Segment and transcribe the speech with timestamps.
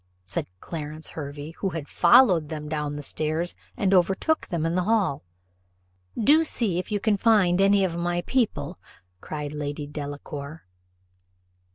[0.25, 5.21] said Clarence Hervey, who had followed them down stairs, and overtook them in the hall.
[6.19, 8.79] "Do see if you can find any of my people,"
[9.21, 10.65] cried Lady Delacour.